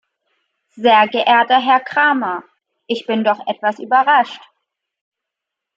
[0.71, 2.43] Sehr geehrter Herr Cramer,
[2.87, 4.41] ich bin doch etwas überrascht.